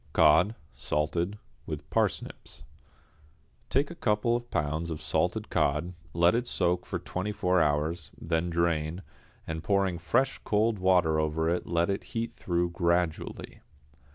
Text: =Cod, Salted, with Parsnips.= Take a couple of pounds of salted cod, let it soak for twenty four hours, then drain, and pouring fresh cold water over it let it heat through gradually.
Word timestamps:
=Cod, 0.13 0.55
Salted, 0.73 1.37
with 1.67 1.87
Parsnips.= 1.91 2.63
Take 3.69 3.91
a 3.91 3.95
couple 3.95 4.35
of 4.35 4.49
pounds 4.49 4.89
of 4.89 4.99
salted 4.99 5.51
cod, 5.51 5.93
let 6.11 6.33
it 6.33 6.47
soak 6.47 6.87
for 6.87 6.97
twenty 6.97 7.31
four 7.31 7.61
hours, 7.61 8.09
then 8.19 8.49
drain, 8.49 9.03
and 9.45 9.63
pouring 9.63 9.99
fresh 9.99 10.39
cold 10.39 10.79
water 10.79 11.19
over 11.19 11.49
it 11.49 11.67
let 11.67 11.91
it 11.91 12.03
heat 12.15 12.31
through 12.31 12.71
gradually. 12.71 13.61